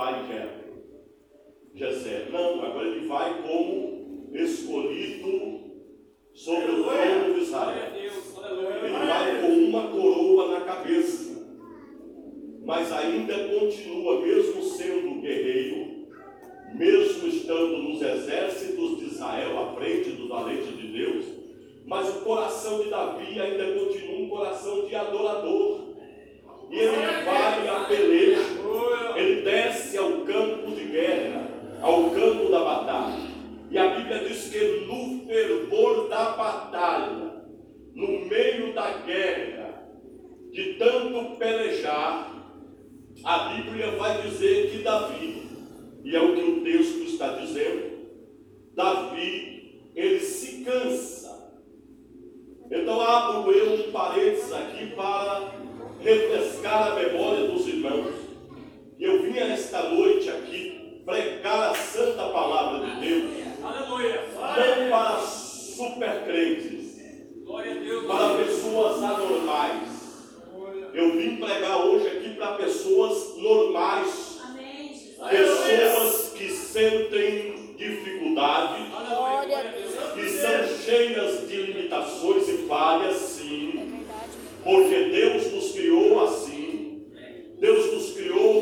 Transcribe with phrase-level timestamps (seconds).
[0.00, 0.24] vai
[1.74, 2.28] Jessé.
[2.32, 5.60] Não, agora ele vai como escolhido
[6.32, 7.92] sobre o reino de Israel.
[7.94, 11.30] Ele vai com uma coroa na cabeça.
[12.64, 16.08] Mas ainda continua, mesmo sendo guerreiro,
[16.74, 21.26] mesmo estando nos exércitos de Israel à frente do valente de Deus,
[21.86, 25.90] mas o coração de Davi ainda continua um coração de adorador.
[26.70, 28.59] E ele vai a peleja
[29.16, 31.48] ele desce ao campo de guerra,
[31.80, 33.30] ao campo da batalha.
[33.70, 37.44] E a Bíblia diz que no fervor da batalha,
[37.94, 39.88] no meio da guerra,
[40.50, 42.30] de tanto pelejar,
[43.22, 45.48] a Bíblia vai dizer que Davi,
[46.02, 48.08] e é o que o texto está dizendo,
[48.74, 51.30] Davi, ele se cansa.
[52.70, 55.52] Então abro eu um parênteses aqui para
[56.00, 58.29] refrescar a memória dos irmãos
[59.00, 63.30] eu vim esta noite aqui pregar a santa palavra de Deus.
[63.62, 64.24] Aleluia.
[64.34, 67.00] Não para super crentes,
[68.06, 69.88] para pessoas anormais.
[70.92, 74.38] Eu vim pregar hoje aqui para pessoas normais.
[75.30, 78.84] Pessoas que sentem dificuldade,
[80.14, 84.04] que são cheias de limitações e falhas, sim.
[84.62, 86.70] Porque Deus nos criou assim.
[87.60, 88.59] Deus nos criou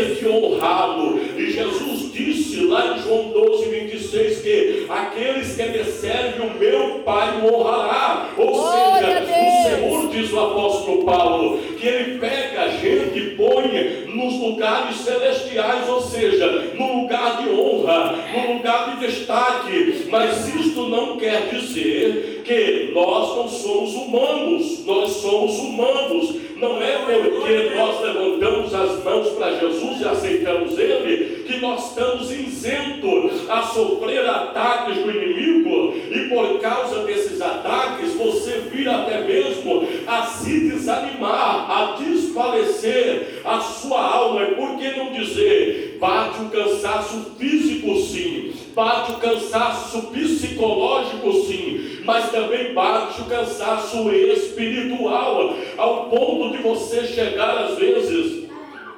[0.00, 1.20] prazer de honrá-lo.
[1.36, 7.00] E Jesus disse lá em João 12, 26 que aqueles que me servem, o meu
[7.00, 8.30] Pai o honrará.
[8.36, 9.60] Ou Glória seja, o.
[9.62, 15.88] Senhor diz o apóstolo Paulo que ele pega a gente e põe nos lugares celestiais,
[15.88, 20.06] ou seja, no lugar de honra, no lugar de destaque.
[20.10, 26.34] Mas isto não quer dizer que nós não somos humanos, nós somos humanos.
[26.56, 32.30] Não é porque nós levantamos as mãos para Jesus e aceitamos Ele que nós estamos
[32.30, 39.86] isentos a sofrer ataques do inimigo e por causa desses ataques você vira até mesmo
[40.06, 44.42] a se desanimar, a desfalecer a sua alma.
[44.42, 45.98] E por que não dizer?
[45.98, 54.10] Bate o cansaço físico, sim, bate o cansaço psicológico, sim, mas também bate o cansaço
[54.12, 58.40] espiritual, ao ponto de você chegar às vezes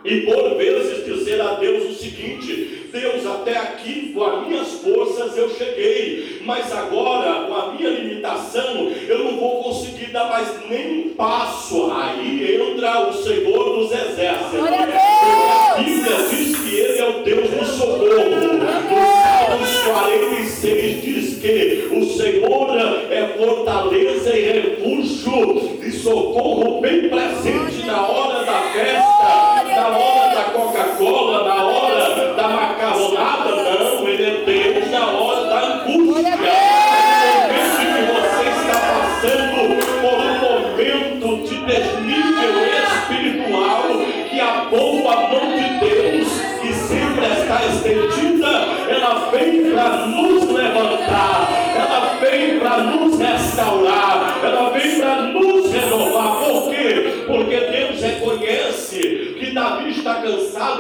[0.04, 5.36] e por vezes dizer a Deus o seguinte: Deus, até aqui com as minhas forças
[5.36, 11.06] eu cheguei, mas agora com a minha limitação eu não vou conseguir dar mais nem
[11.06, 11.92] um passo.
[11.92, 14.58] Aí entra o Senhor dos Exércitos.
[14.58, 19.21] A Bíblia diz que Ele é o Deus do socorro.
[19.44, 22.78] Salmos 46 diz que o Senhor
[23.10, 29.11] é fortaleza e refúgio e socorro bem presente na hora da festa,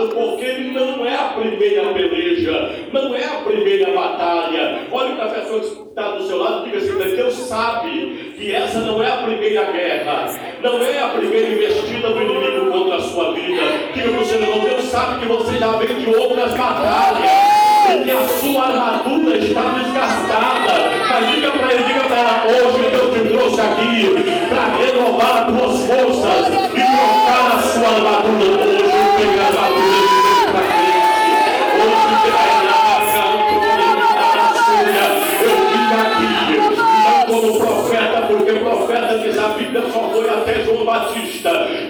[0.08, 4.86] porque ele não é a primeira peleja, não é a primeira batalha.
[4.90, 5.56] Olhe para a que
[5.88, 9.64] está do seu lado e diga assim: Deus sabe que essa não é a primeira
[9.72, 10.30] guerra,
[10.62, 13.62] não é a primeira investida do inimigo contra a sua vida.
[13.94, 17.62] Diga para o irmão: Deus sabe que você já vem de outras batalhas.
[17.90, 20.92] E que a sua armadura está desgastada.
[21.10, 25.46] Mas diga para ele, diga para ela, hoje Deus te trouxe aqui para renovar as
[25.46, 28.72] tuas forças e trocar a sua armadura.
[28.72, 28.91] Hoje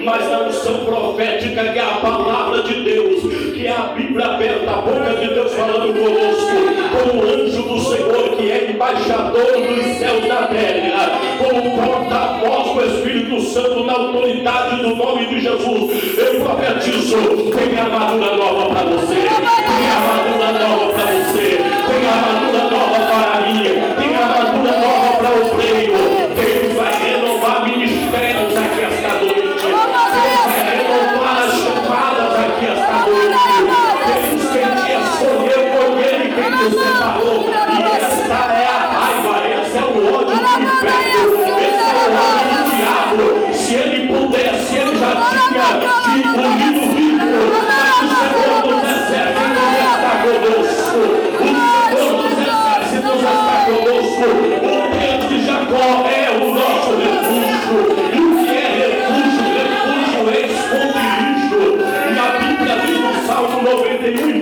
[0.04, 3.22] mas a unção profética que é a palavra de Deus,
[3.54, 6.52] que é a Bíblia aberta, a boca de Deus falando conosco,
[6.92, 13.40] como anjo do Senhor, que é embaixador dos céus da terra, como porta-voz do Espírito
[13.42, 16.18] Santo na autoridade do nome de Jesus.
[16.18, 19.61] Eu profetizo, tem armadura nova para você, tem armadura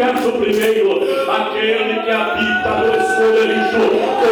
[0.00, 0.98] verso primeiro,
[1.30, 3.84] aquele que habita no esconderijo,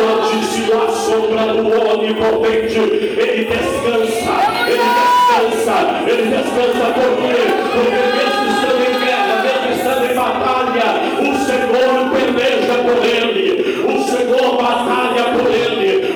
[0.09, 4.33] antes da sombra do onipotente, ele descansa,
[4.67, 7.37] ele descansa, ele descansa por quê?
[7.75, 10.89] Porque mesmo estando em guerra, mesmo estando em batalha,
[11.21, 16.08] o Senhor peleja por ele, o Senhor batalha por ele.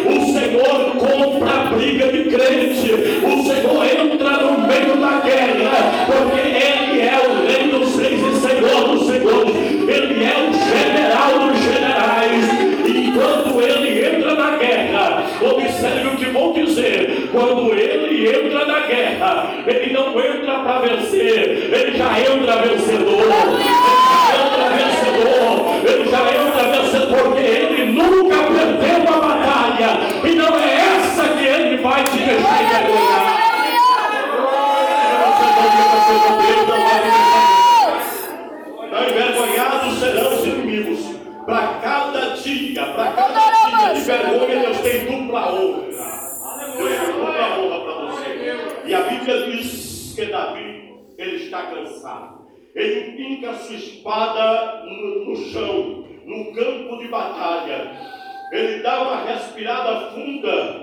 [0.52, 2.92] Senhor compra a briga de crente,
[3.25, 8.40] o Senhor entra no meio da guerra, porque ele é o rei dos reis e
[8.47, 15.25] senhor dos senhores, ele é o general dos generais, e enquanto ele entra na guerra,
[15.40, 21.71] observe o que vou dizer, quando ele entra na guerra, ele não entra para vencer,
[21.73, 23.72] ele já entra vencedor,
[39.12, 41.12] envergonhados serão os inimigos.
[41.44, 45.82] Para cada dia, para cada dia de vergonha, Deus tem dupla honra.
[46.76, 48.28] Deus tem dupla honra para você.
[48.84, 52.42] E a Bíblia diz que Davi, ele está cansado.
[52.74, 57.90] Ele empinca a sua espada no, no chão, no campo de batalha.
[58.52, 60.81] Ele dá uma respirada funda.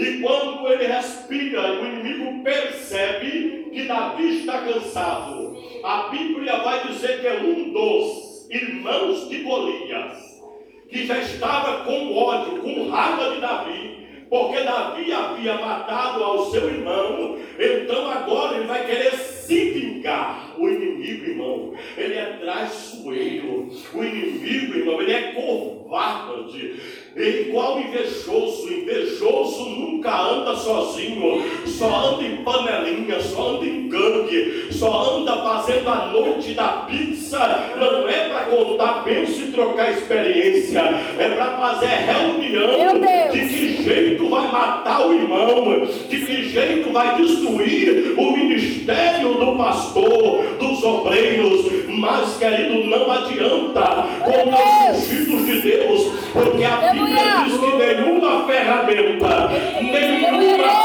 [0.00, 5.58] E quando ele respira, o inimigo percebe que Davi está cansado.
[5.84, 10.40] A Bíblia vai dizer que é um dos irmãos de Golias,
[10.88, 16.66] que já estava com ódio, com raiva de Davi, porque Davi havia matado ao seu
[16.70, 20.54] irmão, então agora ele vai querer se vingar.
[20.58, 23.68] O inimigo, irmão, ele é traiçoeiro.
[23.92, 26.76] O inimigo, irmão, ele é covarde.
[27.16, 28.72] Igual invejoso.
[28.72, 35.88] Invejoso nunca anda sozinho, só anda em panelinha, só anda em gangue, só anda fazendo
[35.88, 37.38] a noite da pizza.
[37.78, 40.80] Não é para contar bênção e trocar experiência,
[41.18, 43.00] é para fazer reunião
[43.32, 49.56] de que jeito vai matar o irmão, de que jeito vai destruir o ministério do
[49.56, 51.66] pastor, dos obreiros.
[51.88, 58.46] Mas, querido, não adianta com os ungidos de Deus, porque a Bíblia diz que nenhuma
[58.46, 60.79] ferramenta, nenhuma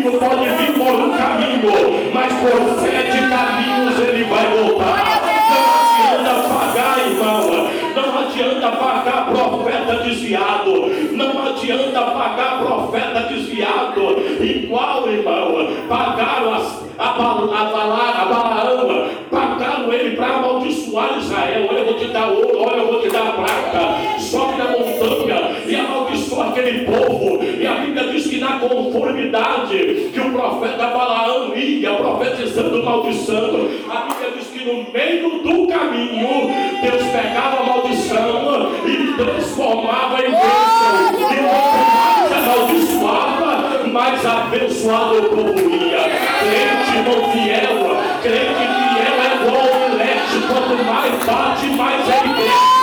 [0.00, 5.20] inimigo pode vir por um caminho, mas por sete caminhos ele vai voltar.
[5.50, 7.70] Não adianta pagar, irmão.
[7.94, 10.86] Não adianta pagar profeta desviado.
[11.12, 14.42] Não adianta pagar profeta desviado.
[14.42, 21.66] Igual, irmão, pagaram as, a, a, a Balaão, pagaram ele para amaldiçoar Israel.
[21.68, 24.18] Olha, eu vou te dar ouro, olha, eu vou te dar prata.
[24.18, 26.09] Sobe na montanha e amaldiçoa
[26.48, 27.40] aquele povo.
[27.42, 34.00] E a Bíblia diz que na conformidade que o profeta Balaão ia profetizando, maldiçando, a
[34.00, 36.50] Bíblia diz que no meio do caminho,
[36.82, 40.80] Deus pegava a maldição e transformava em bênção.
[41.20, 46.02] E quanto mais amaldiçoava, mais abençoado o povo ia.
[46.40, 47.76] Crente não fiel,
[48.22, 52.80] crente fiel é igual ao leite, quanto mais bate, mais ele cresce.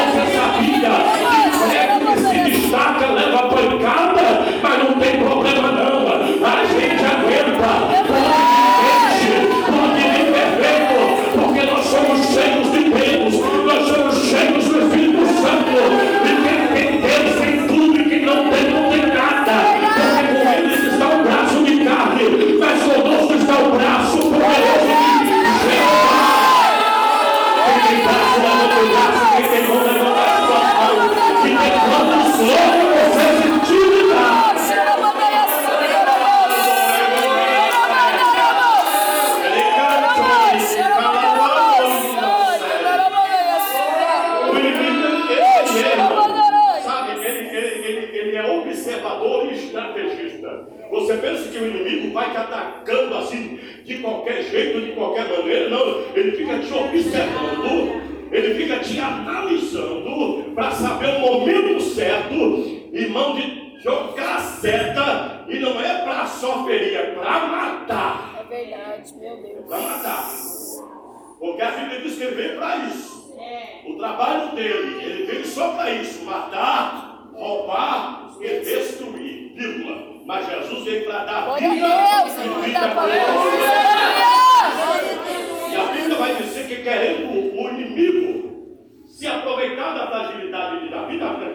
[0.00, 0.92] Você sabia
[1.30, 1.39] que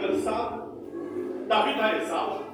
[0.08, 1.46] cansado.
[1.48, 2.46] Davi está exausto.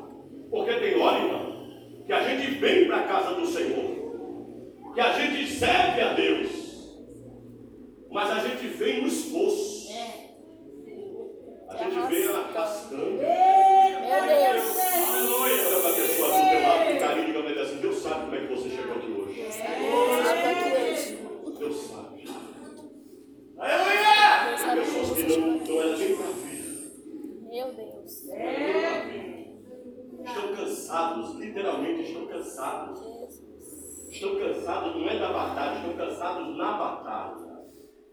[0.50, 4.94] Porque tem hora, irmão, que a gente vem para a casa do Senhor.
[4.94, 6.50] Que a gente serve a Deus.
[8.12, 9.90] Mas a gente vem no esforço.
[11.70, 13.06] A gente vem arrastando.
[13.06, 14.80] Meu Deus.
[15.08, 15.68] Aleluia.
[15.68, 18.40] Olha para a pessoa do teu lado com carinho e assim, Deus sabe como é
[18.42, 19.42] que você chegou aqui hoje.
[21.58, 22.28] Deus sabe.
[23.58, 24.58] Aleluia!
[24.58, 26.62] Tem pessoas que não, não eram nem para vir.
[27.50, 28.26] Meu Deus.
[28.26, 29.52] não eram nem pra vir.
[30.26, 33.00] Estão cansados, literalmente estão cansados.
[33.00, 33.42] Jesus.
[34.10, 37.62] Estão cansados não é da batalha, estão cansados na batalha.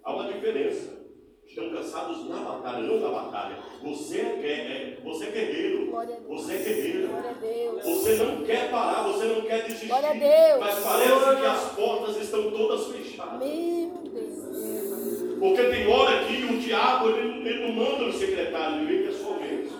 [0.04, 0.98] Há uma diferença.
[1.46, 3.56] Estão cansados na batalha, não na batalha.
[3.82, 5.90] Você é, é- você é guerreiro.
[5.90, 6.42] Glória a Deus.
[6.42, 7.08] Você é guerreiro.
[7.08, 7.84] Glória a Deus.
[7.84, 9.86] Você não quer parar, você não quer desistir.
[9.86, 10.60] Glória a Deus.
[10.60, 13.38] Mas parece que as portas estão todas fechadas.
[13.38, 15.38] Meu Deus.
[15.38, 19.70] Porque tem hora que o diabo ele, ele não manda o secretário, ele vem pessoalmente.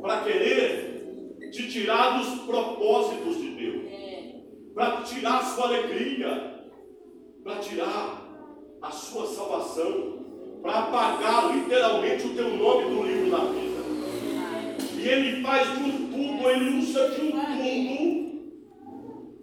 [0.00, 3.82] Para querer te tirar dos propósitos de Deus.
[4.74, 6.64] Para tirar a sua alegria.
[7.44, 8.28] Para tirar
[8.80, 10.18] a sua salvação.
[10.62, 13.78] Para apagar literalmente o teu nome do livro da vida.
[14.96, 18.28] E ele faz de um tudo, ele usa de um tudo.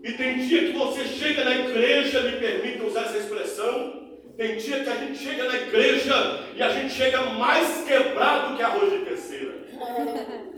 [0.04, 4.06] E tem dia que você chega na igreja, me permita usar essa expressão.
[4.38, 8.62] Tem dia que a gente chega na igreja e a gente chega mais quebrado que
[8.62, 9.66] arroz de terceira.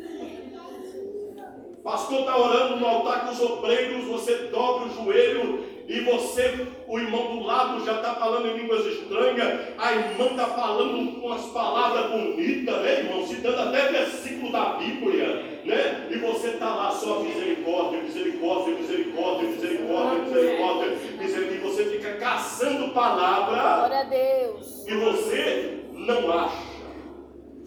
[1.83, 5.56] Pastor está orando no altar com os obreiros, você dobra o joelho
[5.87, 10.47] e você, o irmão do lado, já está falando em línguas estranhas, a irmã está
[10.47, 13.25] falando com as palavras bonitas, né, irmão?
[13.25, 16.07] Citando até versículo da Bíblia, né?
[16.11, 22.93] E você está lá só misericórdia, misericórdia, misericórdia, misericórdia, misericórdia, misericórdia, e você fica caçando
[22.93, 24.85] palavra Glória a Deus.
[24.87, 26.67] e você não acha.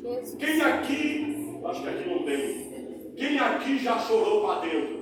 [0.03, 0.37] Jesus.
[0.39, 5.01] Quem aqui, acho que aqui não tem, quem aqui já chorou para dentro?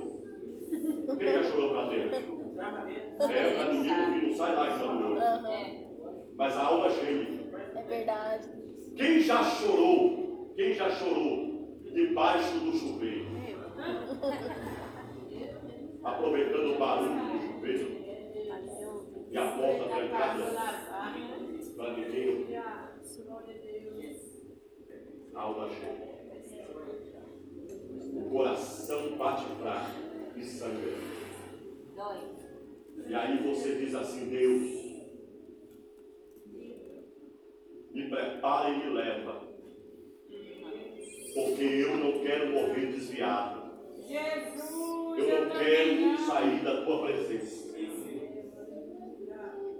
[1.17, 2.38] Quem já chorou para dentro?
[2.59, 5.17] É, domingo que não sai lá chorando.
[5.17, 6.33] Aham.
[6.35, 7.49] Mas a alma cheia.
[7.75, 8.49] É verdade.
[8.95, 10.53] Quem já chorou?
[10.55, 13.29] Quem já chorou debaixo do chuveiro?
[16.03, 17.99] Aproveitando o barulho do chuveiro
[19.31, 20.43] e a porta trancada
[21.77, 22.57] para ninguém ouvir.
[25.35, 26.09] Alma cheia.
[28.13, 29.91] O coração bate fraco
[30.35, 30.97] e sangra.
[33.07, 34.61] E aí você diz assim, Deus,
[37.91, 39.47] me prepara e me leva.
[41.33, 43.59] Porque eu não quero morrer desviado.
[45.17, 47.69] Eu não quero sair da tua presença.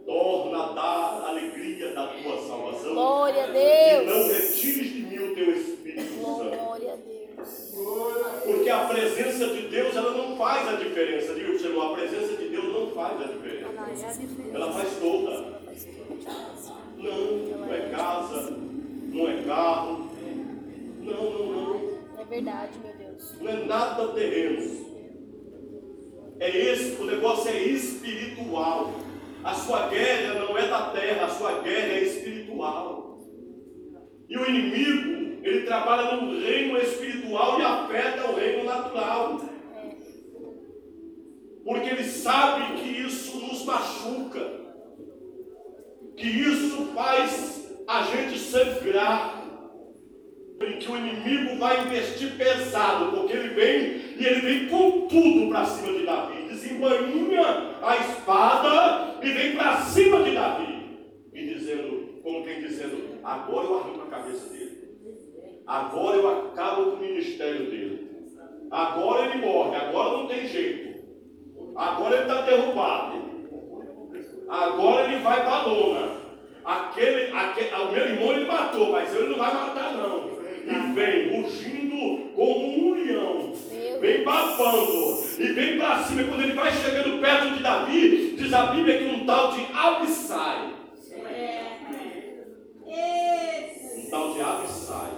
[0.05, 0.81] Torna a dar
[1.23, 2.93] a alegria da tua salvação.
[2.93, 4.31] Glória a E não Deus.
[4.37, 6.23] retires de mim o teu Espírito Santo.
[6.57, 7.73] Glória a Deus.
[8.43, 11.33] Porque a presença de Deus ela não faz a diferença.
[11.33, 12.38] Irmão, a presença de Deus
[12.99, 14.49] faz a diferença.
[14.53, 15.59] Ela faz toda.
[16.97, 20.09] Não, não é casa, não é carro.
[21.01, 21.99] Não, não, não.
[22.17, 23.39] É verdade, meu Deus.
[23.39, 24.89] Não é nada terreno.
[26.39, 28.93] É esse, o negócio é espiritual.
[29.43, 33.19] A sua guerra não é da terra, a sua guerra é espiritual.
[34.27, 39.48] E o inimigo, ele trabalha no reino espiritual e afeta o reino natural.
[41.63, 44.39] Porque ele sabe que isso nos machuca.
[46.15, 49.39] Que isso faz a gente sangrar.
[50.61, 55.49] E que o inimigo vai investir pesado, porque ele vem e ele vem com tudo
[55.49, 56.43] para cima de Davi.
[56.49, 60.99] Desembainha a espada e vem para cima de Davi.
[61.33, 64.79] E dizendo, como quem dizendo, agora eu arranco a cabeça dele.
[65.65, 68.09] Agora eu acabo com o ministério dele.
[68.69, 70.88] Agora ele morre, agora não tem jeito.
[71.79, 73.29] Agora ele está derrubado.
[74.49, 76.11] Agora ele vai para a lona.
[76.65, 80.29] Aquele, aquele, o meu irmão ele matou, mas ele não vai matar não.
[80.65, 83.53] E vem rugindo como um leão.
[84.01, 85.23] Vem babando.
[85.39, 86.21] E vem para cima.
[86.21, 89.65] E quando ele vai chegando perto de Davi, diz a Bíblia que um tal de
[89.73, 90.73] Abissai.
[93.95, 95.11] Um tal de Abissai.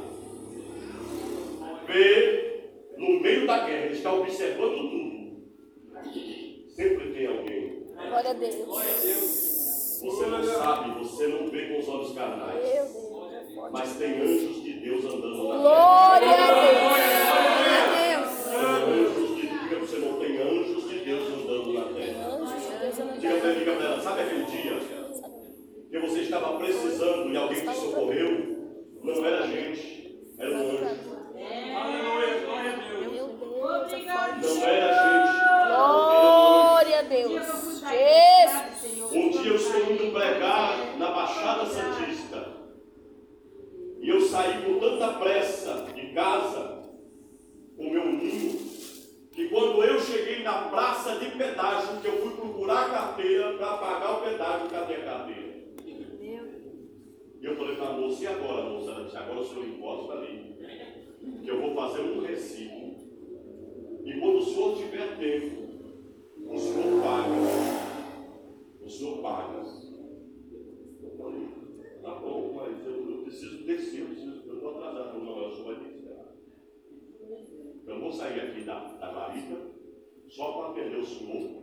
[1.88, 2.70] Vê
[3.00, 5.12] no meio da guerra, ele está observando tudo.
[6.82, 7.84] Sempre tem alguém.
[7.96, 8.56] Glória a Deus.
[10.02, 12.54] Você não sabe, você não vê com os olhos carnais.
[12.54, 12.90] Meu Deus.
[13.34, 13.72] é forte.
[13.72, 15.62] Mas tem anjos de Deus andando na terra.
[15.62, 16.48] Glória a
[17.94, 18.32] Deus.
[18.50, 22.28] Tem anjos de diga você não tem anjos de Deus andando na terra.
[22.28, 24.80] Anjos de Deus, eu não Diga para ele, diga para ela, sabe aquele dia
[25.92, 28.58] que você estava precisando e alguém te socorreu?
[29.04, 29.92] Não era gente,
[57.42, 58.92] Eu falei para a moça, e agora, moça?
[58.92, 60.56] Ela disse, agora o senhor encosta ali,
[61.42, 62.96] que eu vou fazer um recibo.
[64.06, 65.62] E quando o senhor tiver tempo,
[66.48, 67.30] o senhor paga.
[68.80, 69.66] O senhor paga.
[71.02, 71.48] Eu falei,
[72.04, 75.64] tá bom, mas eu, eu preciso descer, eu preciso, eu estou atrasado, não, eu só
[75.64, 76.36] vai ter que esperar.
[77.88, 79.58] Eu vou sair aqui da, da guarita,
[80.30, 81.62] só para atender o senhor.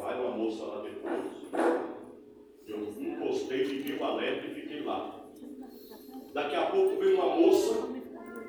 [0.00, 1.98] Vai uma moça lá depois.
[2.68, 5.26] Eu encostei, fiquei com a letra e fiquei lá.
[6.34, 6.66] Daqui a
[7.38, 7.88] moça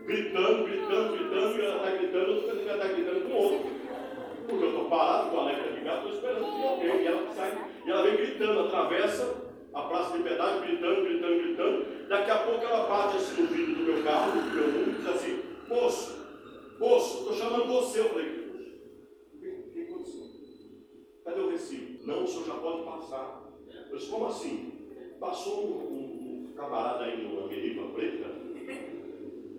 [0.05, 3.69] gritando, gritando, gritando, e ela está gritando, que ela está gritando com outro.
[4.47, 6.87] Porque eu estou parado com a letra ligada, estou esperando que.
[6.87, 12.07] E ela sai, e ela vem gritando, atravessa a praça de pedágio, gritando, gritando, gritando.
[12.09, 14.93] Daqui a pouco ela bate assim no vidro do meu carro, do meu mundo, e
[14.95, 16.25] diz assim, moço,
[16.79, 17.99] moço, estou chamando você.
[17.99, 18.49] Eu falei,
[19.35, 20.25] o que aconteceu?
[21.23, 22.07] Cadê o recibo?
[22.07, 23.43] Não, o senhor já pode passar.
[23.91, 24.89] Eu disse, como assim?
[25.19, 28.38] Passou um, um, um camarada aí numa meriva preta.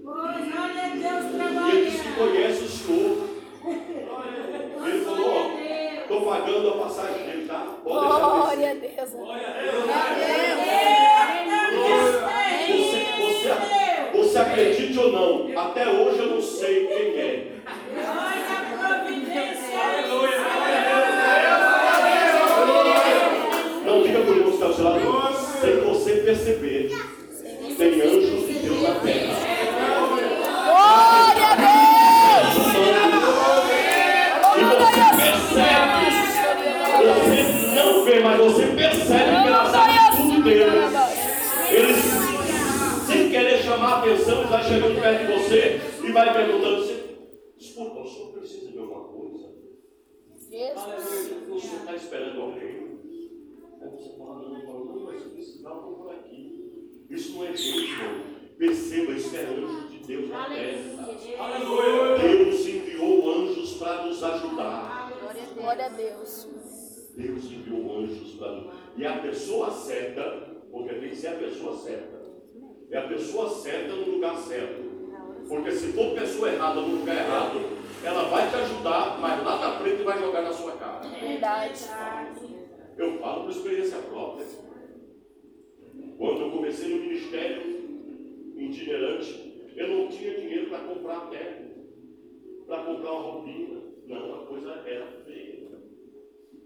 [0.02, 2.16] Glória a Deus E ele trabalhando.
[2.16, 3.30] conhece o senhor.
[4.86, 5.60] Ele falou, ó,
[6.00, 7.76] estou pagando a passagem dele, tá?
[7.84, 8.80] Pode Glória a descer.
[8.80, 9.00] Deus.
[12.70, 17.46] Você, você, você acredite ou não, até hoje eu não sei quem é.
[23.84, 26.90] Não diga por seu lado, sem você perceber.
[27.76, 28.19] Tem anjos
[40.54, 40.92] deles.
[41.70, 41.96] Eles,
[43.06, 47.00] sem querer chamar a atenção, vai chegando perto de você e vai perguntando: "Você-
[47.58, 49.48] Desculpa, o senhor precisa de alguma coisa?
[50.50, 51.32] Jesus.
[51.48, 52.98] O senhor está esperando alguém?
[53.82, 57.06] Aí você fala: Não, não, não, mas eu vou por aqui.
[57.10, 58.30] Isso não é Deus, irmão.
[58.58, 60.78] Perceba, isso é anjo de Deus na terra.
[62.20, 65.12] Deus enviou anjos para nos ajudar.
[65.56, 66.48] Glória a Deus.
[67.16, 70.22] Deus enviou anjos para nos E a pessoa certa,
[70.70, 72.20] porque tem que ser a pessoa certa.
[72.90, 74.90] É a pessoa certa no lugar certo.
[75.48, 77.60] Porque se for pessoa errada no lugar errado,
[78.04, 81.08] ela vai te ajudar, mas lá na frente vai jogar na sua cara.
[81.08, 81.84] Verdade.
[82.96, 84.46] Eu falo por experiência própria.
[86.18, 87.62] Quando eu comecei no ministério
[88.56, 91.70] itinerante, eu não tinha dinheiro para comprar terno,
[92.66, 93.80] para comprar uma roupinha.
[94.06, 95.68] Não, a coisa era feia.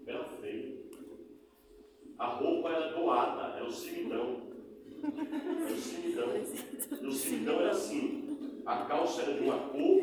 [0.07, 0.84] Era feia.
[2.17, 4.37] A roupa era doada, era o cimitão.
[5.03, 6.29] Era o cimitão.
[7.01, 8.37] E o cimitão era assim.
[8.65, 10.01] A calça era de uma cor,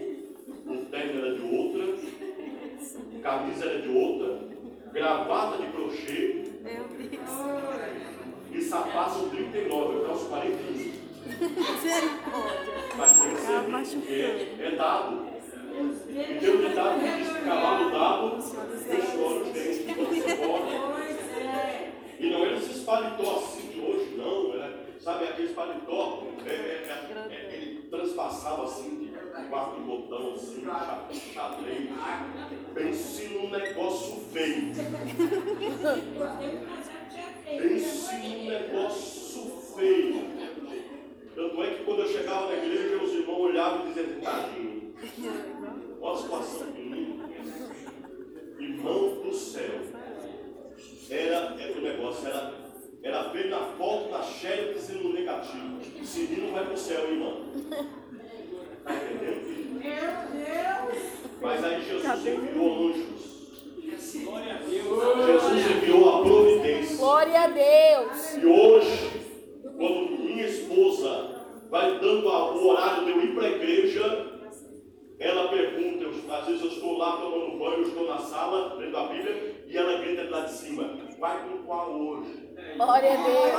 [0.66, 1.96] o terno era de outra,
[3.22, 4.38] camisa era de outra,
[4.92, 6.42] gravata de crochê
[8.52, 10.92] e sapato 39, eu calço 41.
[12.96, 15.32] Mas tem que ser porque é dado.
[16.08, 21.91] E tem um ditado que diz que cavalo dado, os choros dentes quando se morre.
[22.22, 24.54] E não era esses paletó assim de hoje, não.
[24.54, 30.64] Era, sabe, aqueles paletó, é, é, é, é, ele transpassava assim, de quatro botão assim,
[31.34, 31.88] xadrez.
[32.72, 34.72] Pense num negócio feio.
[37.44, 40.24] Pense num negócio feio.
[41.34, 44.94] Tanto é que quando eu chegava na igreja, os irmãos olhavam e diziam, tadinho.
[46.00, 47.20] Olha a situação de mim.
[48.60, 50.01] Irmão do céu.
[51.10, 52.52] Era, era o negócio, era,
[53.02, 55.78] era ver na foto da Shelly dizendo no negativo.
[56.00, 57.42] Esse não vai para o céu, irmão.
[57.54, 59.44] Está entendendo?
[59.46, 59.80] filho?
[61.40, 63.32] Mas aí Jesus enviou anjos.
[64.00, 66.96] Jesus enviou a providência.
[66.96, 68.36] Glória a Deus.
[68.36, 69.10] E hoje,
[69.76, 74.32] quando minha esposa vai dando a- o horário de eu ir para a igreja,
[75.18, 78.96] ela pergunta, eu- às vezes eu estou lá tomando banho, eu estou na sala, lendo
[78.96, 82.50] a Bíblia, e ela grita lá de cima, vai com qual hoje?
[82.76, 83.52] Glória a Deus.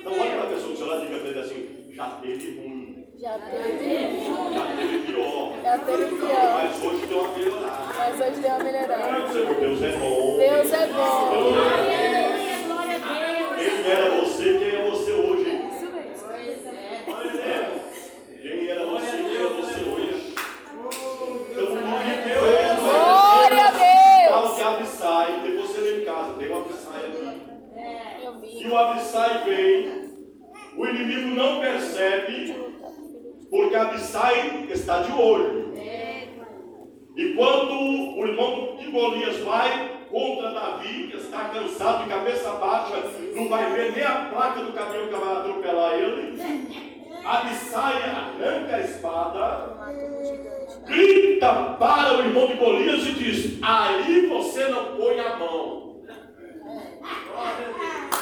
[0.00, 2.60] Então olha para a pessoa do seu lado e diga para ele assim, já teve
[2.60, 6.52] ruim, Já teve, já teve pior, já teve pior.
[6.54, 7.78] mas hoje deu uma melhorada.
[7.98, 9.26] Mas hoje deu uma melhorada.
[9.26, 10.36] Dizer, Deus é bom.
[10.38, 11.54] Deus é bom.
[13.58, 15.50] Quem era você, quem é você hoje?
[17.38, 17.62] É.
[18.42, 20.34] Quem era você, quem é você hoje?
[21.50, 24.56] Então, o que Deus é Glória a Fala Deus.
[24.56, 27.42] que Abissai, depois você lê em casa, tem um Abissai aqui.
[28.24, 28.57] Eu vi.
[28.57, 30.10] E o Abissai vem,
[30.76, 32.54] o inimigo não percebe,
[33.50, 35.74] porque Abissai está de olho.
[37.16, 43.02] E quando o irmão de Golias vai, contra Davi, que está cansado de cabeça baixa,
[43.34, 46.88] não vai ver nem a placa do caminhão que vai atropelar ele.
[47.24, 49.76] Abissai arranca a espada,
[50.86, 56.02] grita para o irmão de Golias e diz: Aí você não põe a mão.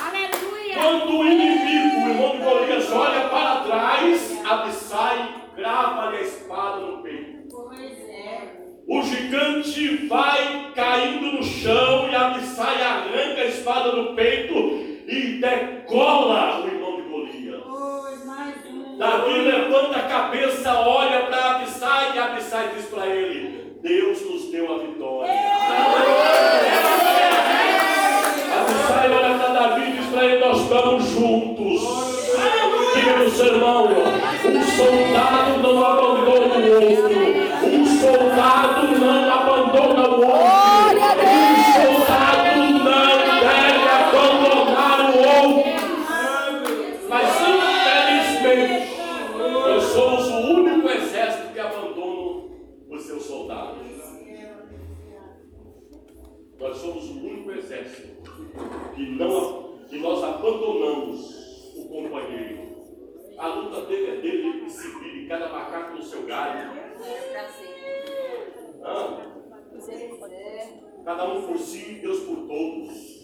[0.09, 0.76] Aleluia.
[0.87, 7.03] Quando o inimigo, o irmão de Golias, olha para trás, Abissai crava-lhe a espada no
[7.03, 7.73] peito.
[8.09, 8.39] É.
[8.87, 14.55] O gigante vai caindo no chão e Abissai arranca a espada do peito
[15.09, 17.65] e decola o irmão de Golias.
[18.97, 24.73] Davi levanta a cabeça, olha para Abissai e Abissai diz para ele: Deus nos deu
[24.73, 25.33] a vitória.
[25.33, 26.66] Abissai
[31.17, 31.81] juntos.
[32.95, 33.89] Diga no sermão:
[34.45, 37.17] Um soldado não abandona o outro.
[37.73, 40.76] Um soldado não abandona o outro.
[65.27, 66.71] Vire, cada macaco no seu galho.
[68.83, 69.27] Hã?
[71.05, 73.17] Cada um por si, Deus por todos.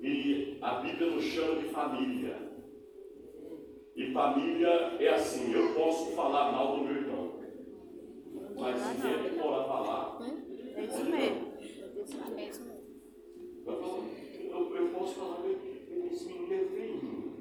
[0.00, 2.52] E a Bíblia nos chama de família.
[3.94, 4.68] E família
[4.98, 7.40] é assim, eu posso falar mal do meu irmão.
[8.56, 10.18] Mas se ele for falar,
[10.74, 11.52] É isso mesmo.
[12.36, 12.72] É isso mesmo.
[13.66, 15.40] eu, eu posso falar,
[16.10, 17.36] esse menino é feio.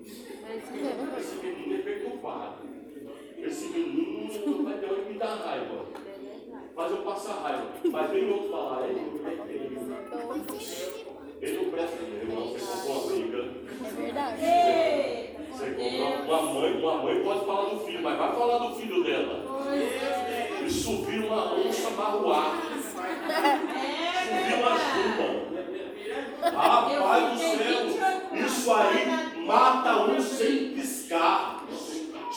[0.48, 1.20] É.
[1.20, 2.71] Esse menino é perturbado.
[3.44, 5.86] Esse menino vai ter hora que me dá raiva.
[6.76, 7.68] Mas eu passo a raiva.
[7.84, 9.72] Mas vem outro falar, ele é feio.
[11.42, 12.48] Ele não presta, irmão.
[12.48, 13.42] Você comprou uma briga.
[15.52, 19.04] Você compra uma mãe, uma mãe pode falar do filho, mas vai falar do filho
[19.04, 19.44] dela.
[20.66, 21.70] Isso vira uma onça.
[21.70, 21.90] Isso
[24.46, 25.28] vira uma chuva.
[26.42, 27.82] Rapaz do céu,
[28.46, 31.61] isso aí mata um sem piscar.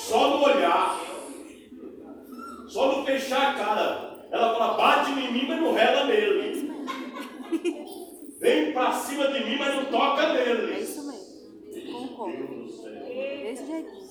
[0.04, 1.00] Só no olhar.
[2.68, 4.26] Só no fechar a cara.
[4.30, 6.72] Ela fala, bate em mim, mas não rela nele.
[8.40, 10.80] Vem pra cima de mim, mas não toca É nele.
[10.82, 11.92] isso mesmo.
[11.92, 12.36] Concordo.
[12.36, 12.92] Deus do céu.
[12.92, 14.04] Desse jeito.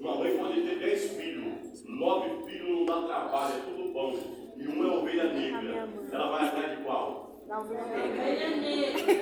[0.00, 4.14] Uma mãe pode ter dez filhos, nove filhos não dá trabalho, é tudo bom.
[4.58, 5.88] E uma é ovelha negra.
[6.12, 7.40] Ela vai atrás de qual?
[7.48, 7.52] Dele.
[7.60, 9.16] Ovelha negra.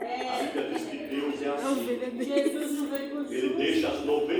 [0.00, 2.22] A Bíblia diz que Deus é assim.
[2.22, 4.39] Jesus não veio com Ele deixa as 99.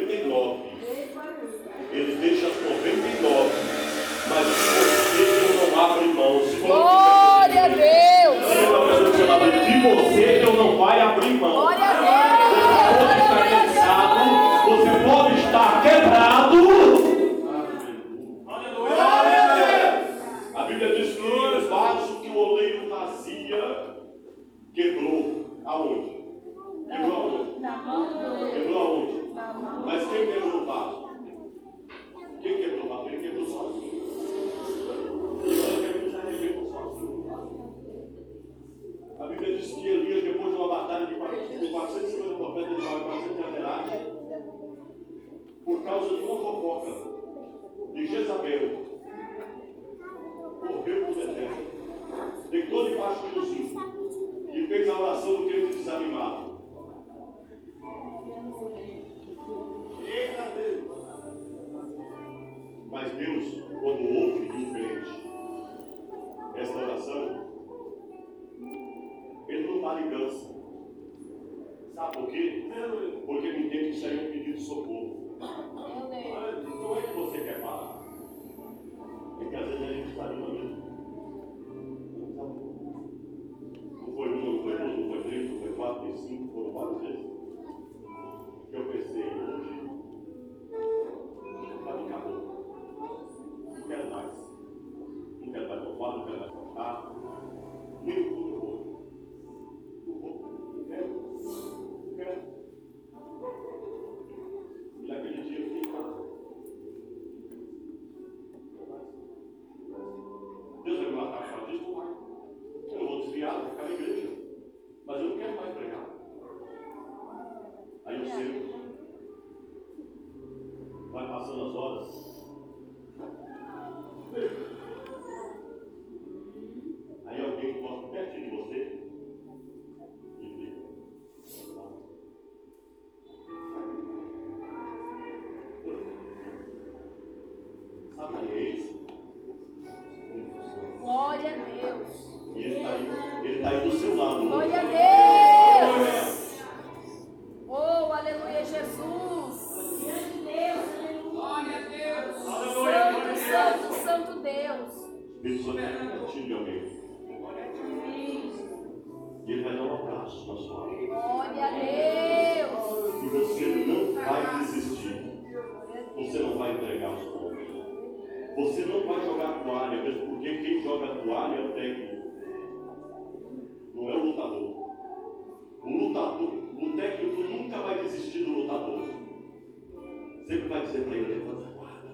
[180.50, 182.08] sempre vai dizer para ele: levanta a guarda,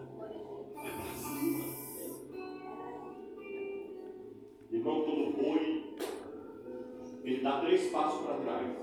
[0.74, 1.64] vai para cima.
[4.70, 5.96] Irmão, todo boi,
[7.24, 8.75] ele dá três passos para trás.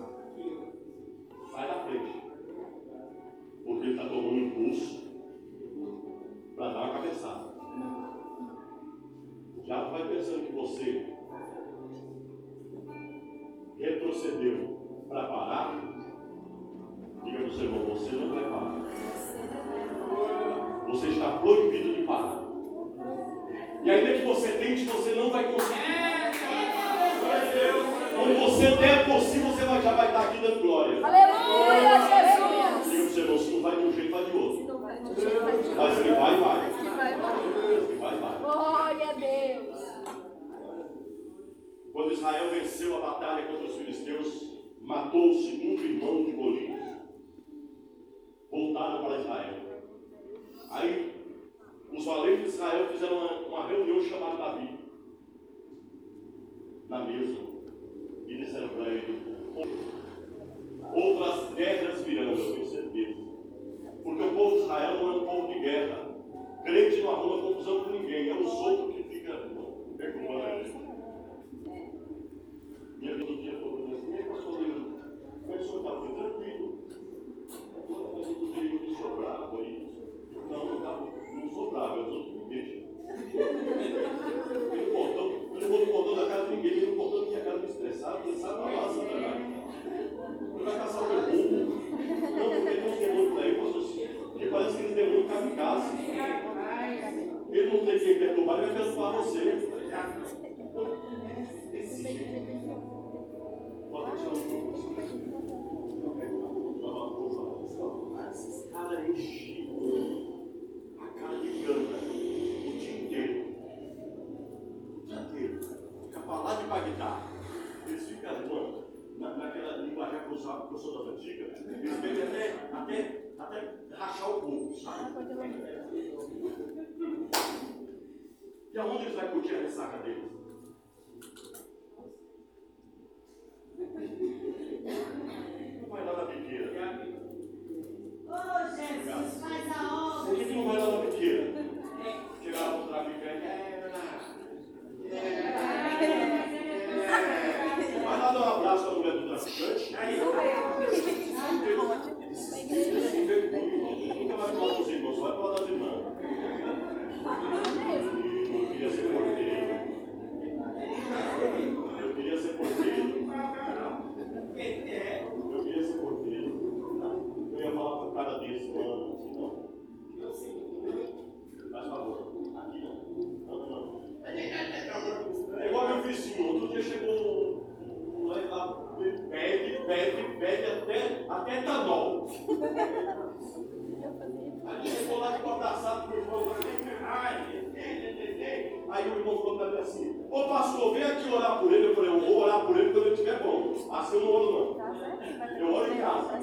[189.25, 191.87] O assim: Ô pastor, vem aqui orar por ele.
[191.87, 193.73] Eu falei: Eu vou orar por ele quando ele estiver bom.
[193.91, 195.59] Assim eu não oro, não.
[195.59, 196.39] Eu oro em casa.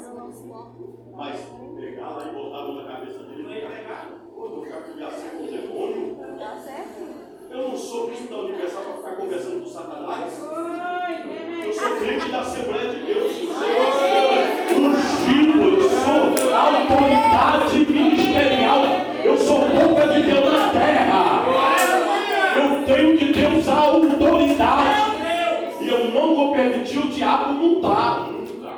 [1.14, 1.46] Mas
[1.78, 4.10] pegar lá e botar a mão na cabeça dele, não é pegar.
[4.10, 6.16] Eu vou ficar assim com o demônio.
[7.50, 10.38] Eu não sou cristão universal para ficar conversando com Satanás.
[11.66, 13.32] Eu sou crente da Assembleia de Deus.
[13.32, 13.48] Eu
[14.68, 18.82] sou ungido, eu sou autoridade ministerial.
[19.22, 20.89] Eu sou boca de Deus na terra
[23.01, 25.16] tenho de Deus a autoridade.
[25.80, 28.30] E eu não vou permitir o diabo mudar.
[28.30, 28.74] Nunca.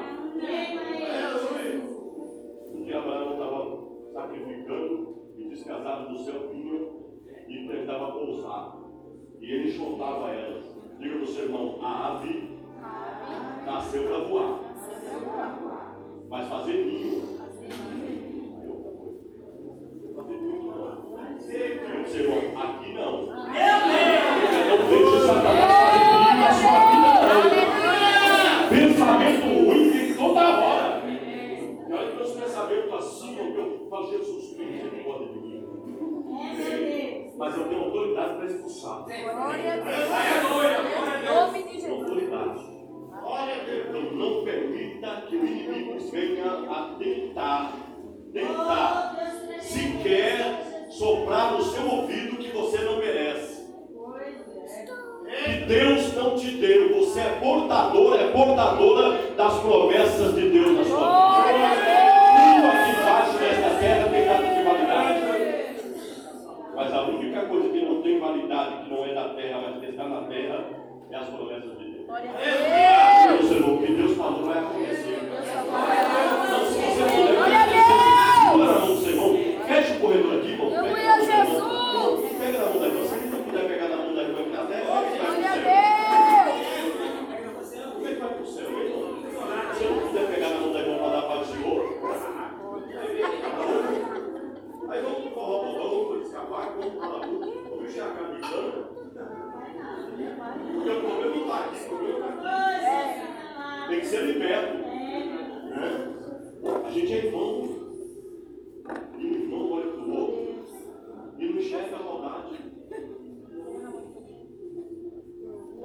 [2.72, 3.78] Um dia Abraão estava
[4.12, 6.90] sacrificando e descasado do seu vinho
[7.48, 8.76] então e tentava pousar.
[9.40, 10.62] E ele chutava ela
[11.00, 12.60] Diga para o seu irmão, a ave
[13.66, 14.60] nasceu para voar.
[16.30, 17.38] Mas fazer ninho.
[17.38, 18.54] Fazer ninho.
[20.14, 21.01] Fazer ninho.
[21.44, 23.26] Aqui não.
[23.52, 24.68] eu Deus!
[24.68, 26.21] Não deixe Satanás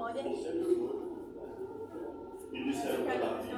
[0.07, 0.23] glória.
[2.53, 3.49] E disseram para Davi: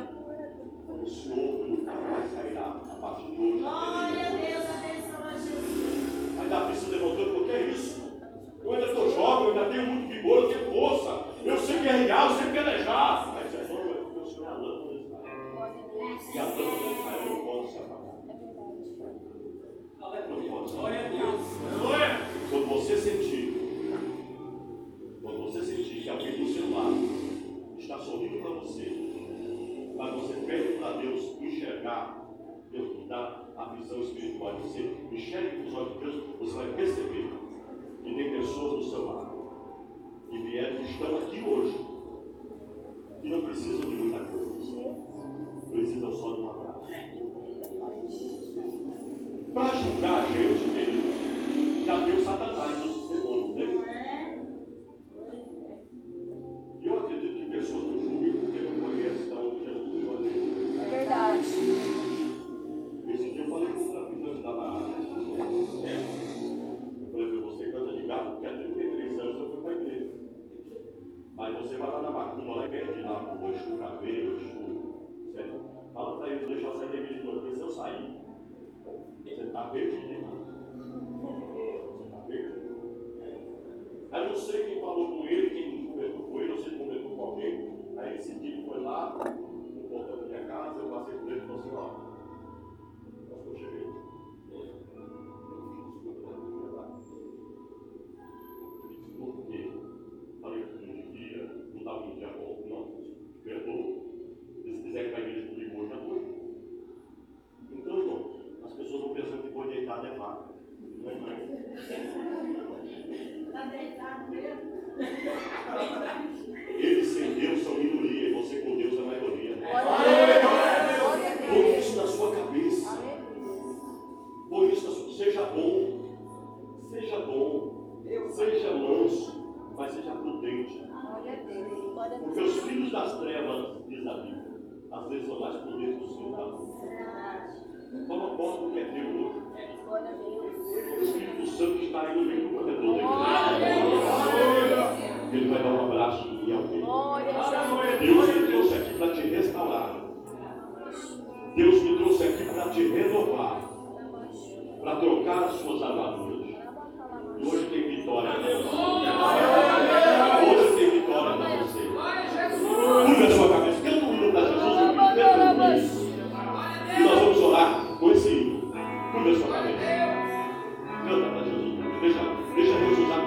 [84.30, 87.80] eu sei quem falou com ele, quem conversou com ele, ou se conversou com alguém.
[87.98, 91.48] Aí esse tipo foi lá, no portão da minha casa, eu passei por ele e
[91.48, 92.09] falei assim, ó.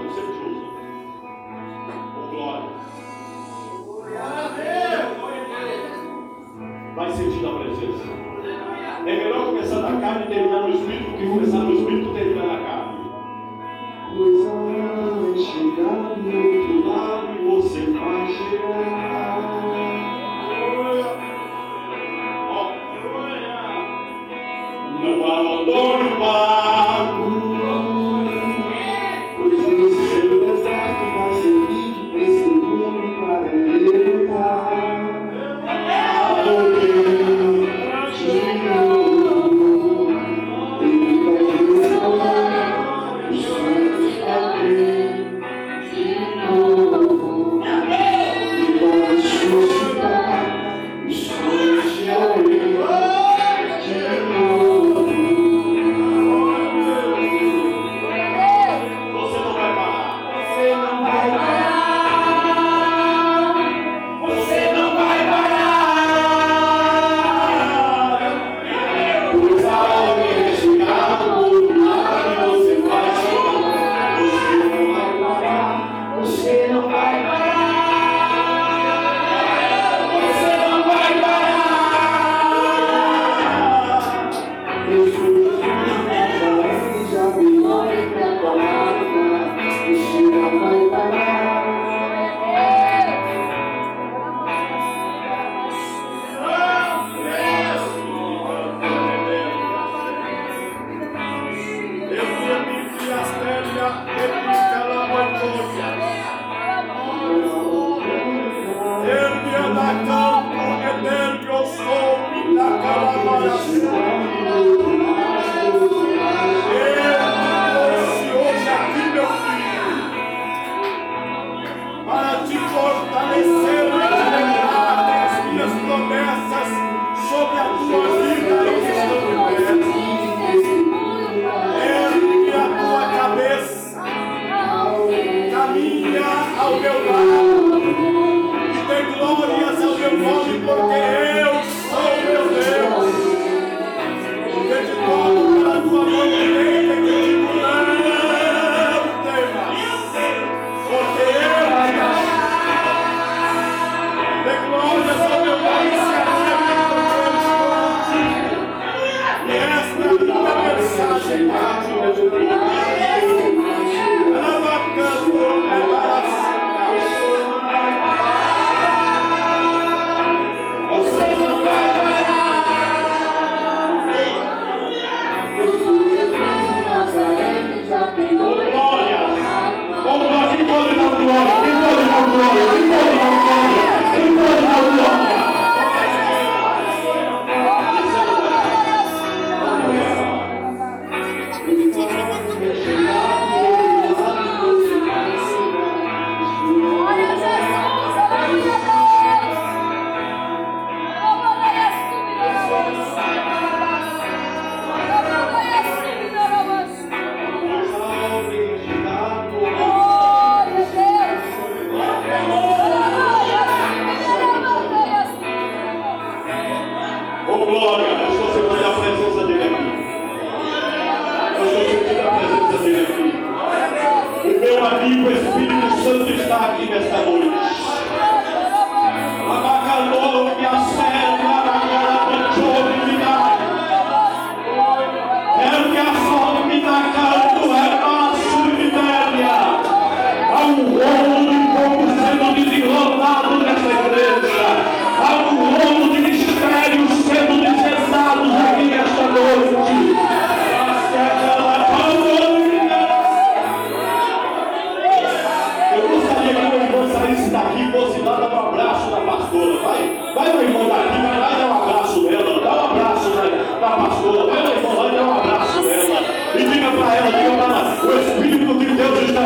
[0.09, 0.62] o.
[2.16, 2.68] Ou oh, glória.
[6.94, 7.91] Vai sentir a presença.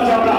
[0.07, 0.36] Deus